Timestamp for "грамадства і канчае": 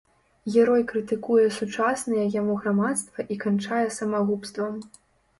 2.61-3.83